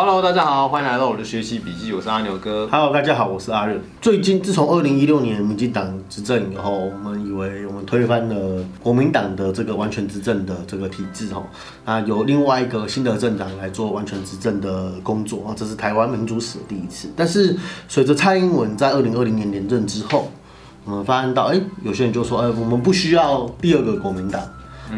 [0.00, 2.68] Hello，大家好，欢迎来到我的学习笔记，我是阿牛哥。
[2.70, 3.82] Hello，大家好，我是阿任。
[4.00, 11.42] 最近自从二零一六年民进党执政以后，我们以为我们推翻了国民党的这个完全执政的这个体制哈，
[11.84, 17.08] 那有另外一个新的政党来做完全执政的工作啊，这是台湾民主史第一次。
[17.16, 17.56] 但是
[17.88, 20.30] 随着蔡英文在二零二零年连任之后，
[20.84, 24.40] 我们发现到，哎、有些人就说，哎、我们不需要第二个国民党。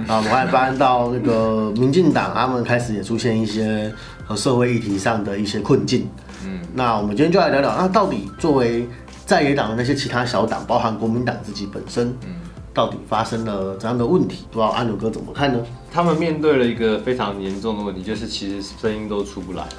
[0.07, 3.93] 啊，我们还发现到那个民进党，他们开始也出现一些
[4.31, 6.09] 和社会议题上的一些困境。
[6.45, 8.89] 嗯，那我们今天就来聊聊，那到底作为
[9.27, 12.37] 在野党的那些其他小党，包含国民党自己本身，嗯，
[12.73, 14.45] 到底发生了怎样的问题？
[14.53, 15.59] 不知道阿牛哥怎么看呢？
[15.91, 19.73] 他们面对了一个非常严重的问题，就是其实声音都出不来了。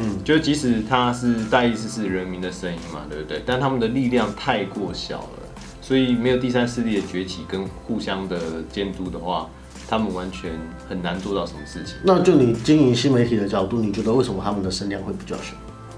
[0.00, 3.42] 嗯，就即使他是代意思是人民的声音嘛，对不对？
[3.46, 5.38] 但他们的力量太过小了，
[5.80, 8.38] 所以没有第三势力的崛起跟互相的
[8.70, 9.48] 监督的话，
[9.88, 10.52] 他们完全
[10.88, 11.96] 很难做到什么事情。
[12.02, 15.54] 那就你经营新媒体的角度，你觉得为什么他们的声量会比较小？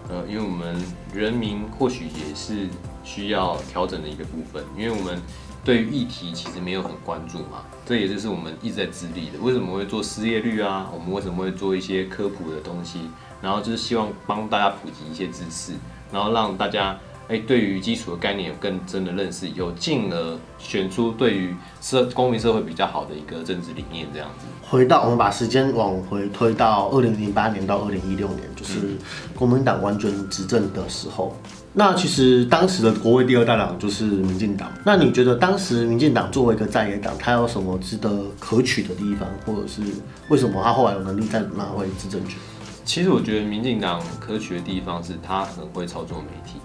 [0.09, 0.77] 呃，因为我们
[1.15, 2.69] 人民或许也是
[3.03, 5.21] 需要调整的一个部分，因为我们
[5.65, 9.39] 对于议题其实没有很关注嘛，这也就是我们一直在致力的。
[9.43, 10.89] 为什么会做失业率啊？
[10.95, 13.01] 我们为什么会做一些科普的东西？
[13.43, 15.73] 然后就是希望帮大家普及一些知识，
[16.13, 16.97] 然后让大家
[17.29, 24.47] 哎对于基础的概念有更深的认识，有进而选出对于社公民社会比较好的一个政治理念这样子。
[24.63, 28.97] 回到我们把时间往回推到二零零八年到二零一六年，就是
[29.35, 31.37] 国民党完全执政的时候。
[31.79, 34.73] 那其实当时的国会第二大党就是民进党。
[34.85, 39.83] 那你觉得当时民进党作为一个在野党，它有什么值得可取的地方，或者是
[40.29, 42.39] 为什么他后来有能力再拿回执政权？
[42.85, 46.59] 其实我觉得民进党可取的地方是他很会操作媒体。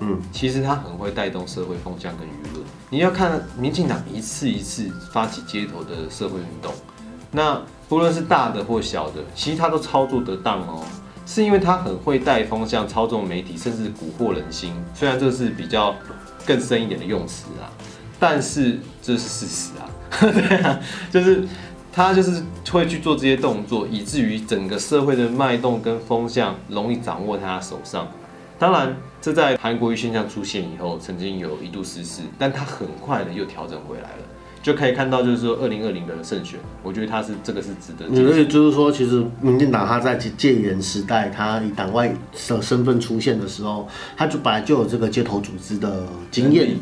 [0.00, 2.64] 嗯，其实他很会带动社会风向跟舆论。
[2.90, 6.72] 你要看民进党一次一次发起街头的社会运动，
[7.30, 10.84] 那不论是大的或小的，其实他都操作得当哦。
[11.24, 14.74] 是因为他很会带风向、操纵媒体，甚至蛊惑人心。
[14.92, 15.94] 虽然这是比较
[16.44, 17.70] 更深一点的用词啊，
[18.18, 19.86] 但是这是事实啊。
[20.20, 20.80] 对啊，
[21.12, 21.46] 就是
[21.92, 22.42] 他就是
[22.72, 28.08] 会去做这些动作，以至于整个社会的脉动跟风向容易掌握在他手上。
[28.62, 34.22] 当然，这在韩国瑜现象出现以后，曾经有一度失势，但他很快的又调整回来了，
[34.62, 42.14] 就可以看到，就是说二零二零的胜选，我觉得他是这个是值得你的意思就是说，其实民进党他在戒严时代，他以党外
[42.48, 46.76] 的身份出现的时候，他就本来就有这个街头组织的经验，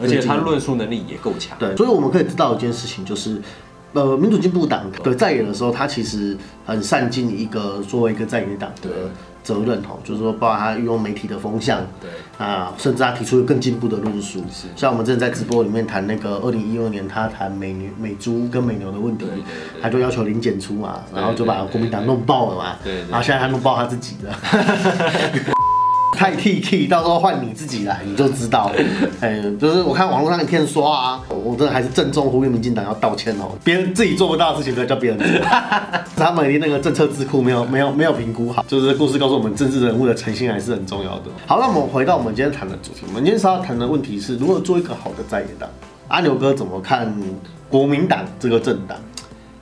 [0.00, 1.56] 而且他论述能力也够强。
[1.60, 3.40] 对，所以我们可以知道一件事情，就是。
[3.92, 8.88] 呃，民主进步党的在野的时候，他其实很善尽一个作为一个在野党的
[9.42, 12.10] 责任哈，就是说，包括他运用媒体的风向，对。
[12.38, 14.66] 啊，甚至他提出更进步的论述，是。
[14.74, 19.26] 像我们之前在直播里面谈那个二零一二年他谈美牛、美猪跟美牛的问题
[19.82, 25.52] 他就要求零检出嘛，然后就把国民党弄爆了嘛，对然后现在他弄爆他自己的。
[26.20, 28.74] 太 T K，到时候换你自己来，你就知道了。
[29.22, 33.52] 哎，就是我看网络上一片刷啊，我真的还是郑重呼吁民进党要道歉哦。
[33.64, 35.26] 别人自己做不到的事情，不要叫别人做。
[36.16, 41.30] 他们连那个政策智库没有没有没有评估好，就是故事告诉我们，政治人物的诚信还是很重要的。
[41.46, 45.66] 好，那我们回到我们今天谈的主题，我们今天是要谈的问题是如何做一个好的在野党。
[46.08, 47.10] 阿牛哥怎么看
[47.70, 48.98] 国民党这个政党？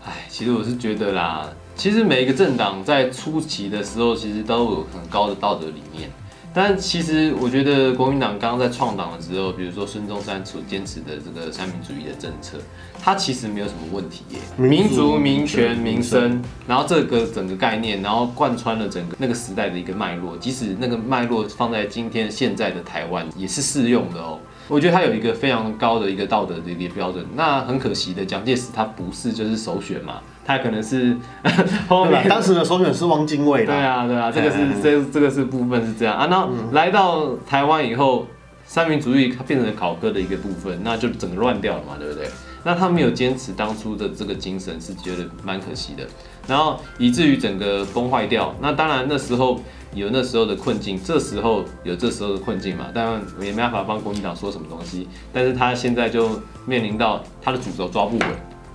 [0.04, 6.10] 哎，其实我是觉得啦，其实每一个政党在初期的时候，其实都有很高的道德理念。
[6.54, 12.58] 但其实我觉得国民党刚刚在创党的时候，比如说孙中山所坚持的这个三民主义的政策，
[13.00, 14.38] 它其实没有什么问题耶。
[14.56, 24.38] 民族、民权、民生，然后这个整个概念，然后贯穿了整个那个时代的一个脉络，即使那个脉络放在今天现在的台湾也是适用的哦。
[24.66, 27.24] 我觉得他有一个非常高的一个道德的一个标准。
[27.34, 31.14] 那很可惜的，蒋介石他不是就是首选嘛，他可能是
[31.88, 32.06] 后？
[32.06, 33.66] 面当时的首选是汪精卫的。
[33.66, 36.26] 对啊，对啊，这个是哎这这个是部分是这样啊。
[36.30, 38.26] 那来到台湾以后，
[38.64, 42.26] 三民主义它变成了考科的一个部分，那就整个乱掉了嘛，对不对？
[42.64, 46.02] 那他没有坚持当初的这个精神，是觉得蛮可惜的。
[46.46, 48.54] 然后以至于整个崩坏掉。
[48.60, 49.60] 那当然那时候
[49.94, 55.06] 有那时候的困境，这时候有这时候的困境嘛，当然也没办法帮国民党说什么东西。
[55.30, 58.28] 但是他现在就面临到他的主轴抓不稳。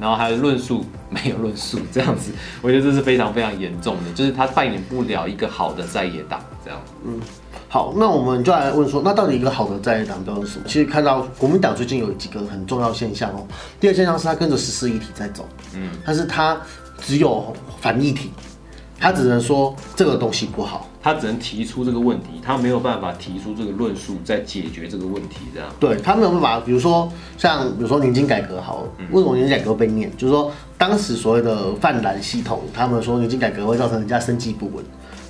[0.04, 6.78] 然后还有论述 没有论述这样子，我觉得这是非常非常严重的，就是他扮演不了一个好的在野党这样。
[7.06, 7.18] 嗯
[7.70, 10.66] 好，那我们就来问说，那到底一个好的在野党标是什么？
[10.68, 13.48] 其实看到国民党最近有几个很重要现象哦。
[13.80, 16.58] 第二个现象是他跟着十四议题在走，嗯，但是他
[17.00, 18.32] 只有反议题，
[19.04, 25.70] 他只能说这个东西不好，他只能提出这个问题，他没有办法提出这个论述，再解决这个问题这样。
[25.78, 30.10] 对他没有办法，比如说像比如说年金改革好了，为什么年金改革被念？
[30.16, 34.82] 就是说当时所谓的泛蓝系统，他们说年金改革会造成人家生计不稳。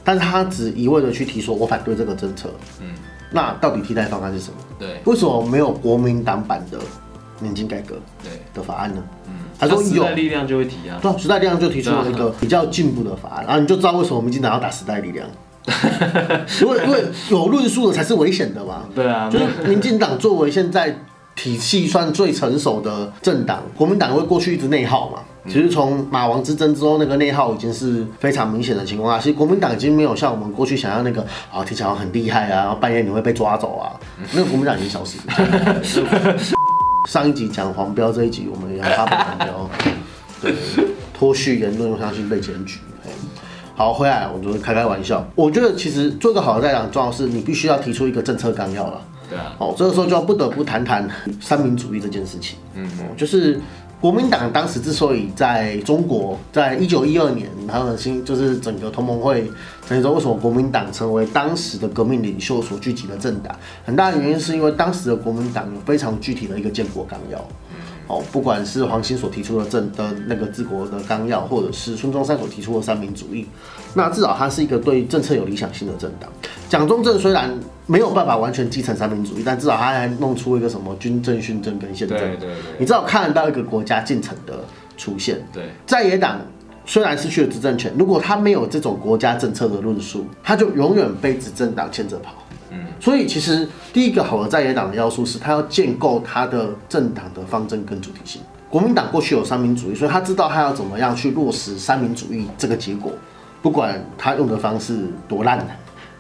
[0.04, 2.50] 但是他只一味的去提说我反对这个政策，
[2.80, 2.90] 嗯，
[3.32, 4.58] 那到底替代方案是什么？
[4.78, 6.78] 对为什么没有国民党版的
[7.40, 9.04] 年金改革对，的法案呢？
[9.28, 15.28] 嗯，他说有时代力量就会提啊，对啊，时代力量就提出了一个比较进步的法案，然后你就知道为什么民进党要打时代力量。
[16.62, 18.84] 因为因为有论述的才是危险的嘛。
[18.94, 20.94] 对啊，就是民进党作为现在
[21.36, 25.20] 体系算最成熟的政党，国民党因为过去一直内耗嘛。
[25.46, 31.22] 其实从马王之争之后，那个内耗已经是非常明显的情况下，其实国民党已经没有像我们过去想要那个
[31.52, 33.92] 啊，听起来很厉害啊，然后半夜你会被抓走啊，
[34.34, 35.34] 那个国民党已经消失了。
[37.08, 39.70] 上一集讲黄标，这一集我们也要发布黄标，
[40.42, 40.54] 对，
[41.14, 42.80] 脱序言论，我相信被检举。
[43.76, 45.26] 好，回来我就是开开玩笑。
[45.34, 49.02] 我觉得其实做一个好的在党，重要是你必须要提出一个政策纲要了。
[49.30, 51.10] 对啊，哦，这个时候就要不得不谈谈
[51.42, 52.58] 三民主义这件事情。
[52.76, 53.60] 嗯哦，就是
[54.04, 59.50] 国民党当时之所以在中国，在一九一二年，他们新就是整个同盟会
[59.88, 63.56] 成立之后，为什么国民党成为当时的革命领袖所聚集的政党？
[63.86, 67.42] 很大的原因是因为当时的国民党有非常具体的一个建国纲要。
[68.08, 73.48] 哦，不管是黄兴所提出的政的那个治国的纲要，或者是孙中山所提出的三民主义，
[73.94, 76.30] 那至少它是一个对政策有理想性的政党。
[76.68, 77.50] 蒋中正虽然
[77.86, 84.64] 没有办法完全继承三民主义，但至少他还弄出一个什么军政、训政跟宪政，对对对你至少看得到一个国家进程的
[84.98, 85.42] 出现。
[85.54, 86.42] 对，在野党
[86.86, 92.34] 虽然失去了执政权，如果他没有这种国家政策的论述，他就永远被执政党牵着跑。
[92.74, 98.42] 嗯，所以其实第一个好的在野党的要素是，他要建构他的政党的方针跟主体性。
[98.70, 103.12] 国民党过去有三民主义，所以他知道他要怎么样去落实三民主义这个结果，
[103.62, 105.64] 不管他用的方式多烂，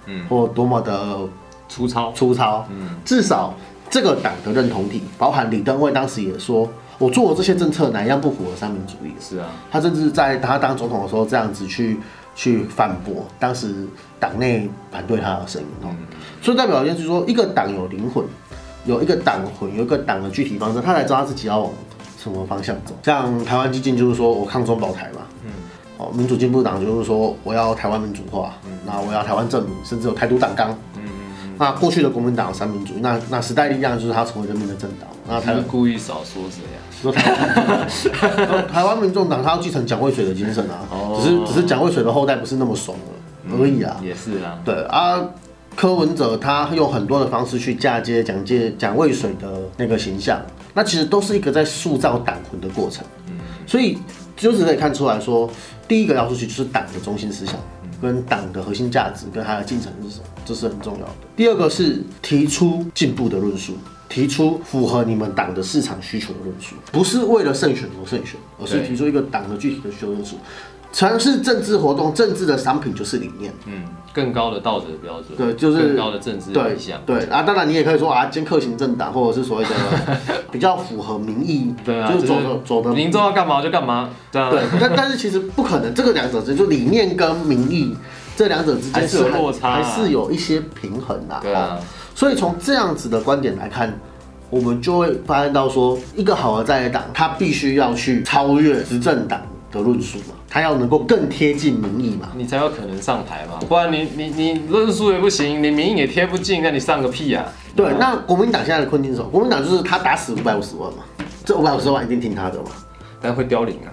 [0.05, 1.17] 嗯，或多么的
[1.67, 3.55] 粗糙，粗糙，嗯，至少
[3.89, 9.11] 这个党的认同体，包含李登辉当时也说，我做的这些政策哪一样不符合三民主义？
[9.19, 11.99] 是啊，他甚至在他当总统的时候这样子去
[12.35, 13.87] 去反驳当时
[14.19, 15.89] 党内反对他的声音哦，
[16.41, 18.25] 所以代表就是说，一个党有灵魂，
[18.85, 21.71] 有一个党魂，有一个党的具体方针，他才知道他自己要往
[22.17, 22.95] 什么方向走。
[23.03, 25.51] 像台湾基进就是说我抗中保台嘛，嗯，
[25.97, 28.53] 哦，民主进步党就是说我要台湾民主化，
[28.85, 31.02] 那我要台湾政府，甚至有台独党纲，嗯
[31.57, 37.31] 那过去的国民党有三民主义，那那时代力量就是他成为人民的政党，那台湾他是故意少说谁啊，说台
[38.45, 43.97] 湾 台湾民众党，他要继承蒋渭水的精神啊，哦只是只是蒋渭水的后代不是那么怂了而已啊。
[44.01, 45.21] 也是啦，对啊，
[45.75, 50.41] 柯文哲他用很多的方式去嫁接蒋介蒋渭水的那个形象，
[50.73, 53.05] 那其实都是一个在塑造党魂的过程。
[53.65, 53.97] 所以
[54.35, 55.49] 就是可以看出来说，
[55.87, 57.55] 第一个要素其实就是党的中心思想。
[58.01, 61.13] 跟党的核心价值跟它的进程是什么，这是很重要的。
[61.35, 63.73] 第二个是提出进步的论述，
[64.09, 70.37] 提出符合你们党的市场需求的论述，不是为了胜选而胜选，而是提出一个党的具体的需求论述。
[70.91, 73.51] 城市政治活动，政治的商品就是理念。
[73.65, 79.71] 嗯，更高的道德标准，对就是更高的政治对理想，对啊，当然你也可以说啊，兼克行政党，或者是所谓的
[80.53, 87.91] 比较符合民意，对啊，就是走就是的走的民众要干嘛就干嘛，对啊对，但但是其实不可能，这个两者之间就理念跟民意
[88.35, 91.39] 这两者之间还是有落差啊还是有一些平衡啊。
[91.41, 91.83] 对啊哦，
[92.15, 93.93] 所以从这样子的观点来看，
[94.49, 99.41] 我们就会发现到说，一个好的在野党，他必须要去超越执政党
[99.71, 102.29] 的论述嘛，他要能够更贴近民意嘛。
[102.35, 107.45] 你才有可能上台嘛，不然你你你论述也不行，你民意也贴不进，那你上个屁啊！
[107.75, 109.29] 对，那国民党现在的困境是什么？
[109.29, 111.03] 国民党就是他打死五百五十万嘛，
[111.45, 112.71] 这五百五十万一定听他的嘛。
[113.21, 113.92] 但会凋零啊。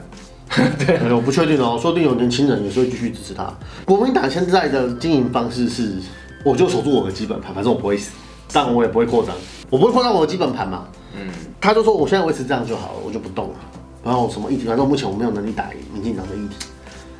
[0.84, 3.52] 对，我不确定哦，说不定有年轻人也是会继续支持他。
[3.84, 5.94] 国民党现在的经营方式是，
[6.44, 8.10] 我就守住我的基本盘，反正我不会死，
[8.52, 9.34] 但我也不会扩张，
[9.70, 10.84] 我不会扩张我的基本盘嘛。
[11.14, 11.28] 嗯，
[11.60, 13.54] 他就说我现在维持这样就好了，我就不动了。
[14.04, 16.56] 然后什么议题，反正目前我没有能力打赢民进党的议题。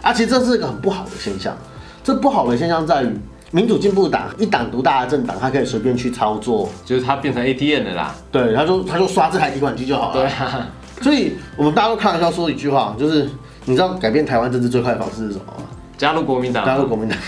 [0.02, 1.56] 啊，其实这是一个很不好的现象。
[2.02, 3.14] 这不好的现象在于，
[3.52, 8.14] 民主进步党一党独大的政党，他可以随便去操作，就是它变成 ATM 的啦。
[8.32, 10.14] 对，他就他就刷这台提款机就好了。
[10.14, 10.68] 对啊，
[11.00, 13.28] 所以我们大家都开玩笑说一句话，就是
[13.64, 15.64] 你知道改变台湾政治最快的方式是什么吗？
[15.96, 17.18] 加入国民党，加入国民党，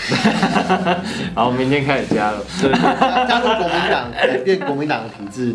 [1.35, 2.37] 好，明天开始加入。
[2.59, 2.71] 对，
[3.27, 5.53] 加入国民党，改变国民党的体制，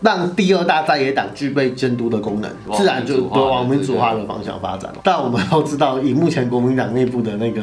[0.00, 4.88] 让第二大在野党具备监督的功能，自然就往民主化的方向发展。
[5.02, 7.60] 但我们要知道，以目前国民党内部的那个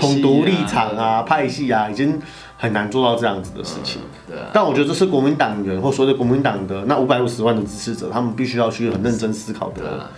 [0.00, 2.20] 统独立场啊、派系啊，已经
[2.56, 4.00] 很难做到这样子的事情。
[4.26, 10.10] 对啊，但我觉得这是国民党员或所谓的国民党的那五百五十万的支持者，他们必须要去很认真思考的啊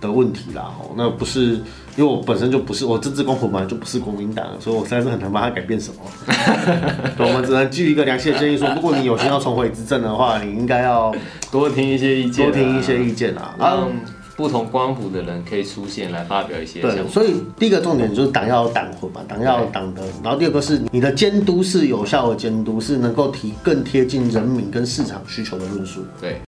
[0.00, 0.70] 的问题啦。
[0.78, 1.62] 哦，那不是
[1.96, 5.96] 因为我本身就不是我政治光谱本来就不是国民党，所以我实在是很难帮他改变什么。
[7.16, 11.14] 对我们只能基于一个良心的建议说，如果你有心要重回执政的话，你应该要
[11.50, 13.54] 多听一些意见啊，多听一些意见啊。
[13.58, 13.88] 啊让
[14.36, 26.04] 不同光谱的人可以出现来发表一些想对，所以第一个重点就是党要有党魂嘛，党要有党的，然后第二个是你的监督是有效的监督，是能够提更贴近人民跟市场需求的论述。
[26.20, 26.40] 对。